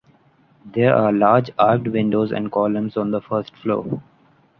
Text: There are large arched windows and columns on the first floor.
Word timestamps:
There 0.65 0.95
are 0.95 1.11
large 1.13 1.51
arched 1.59 1.87
windows 1.89 2.31
and 2.31 2.51
columns 2.51 2.97
on 2.97 3.11
the 3.11 3.21
first 3.21 3.55
floor. 3.55 4.01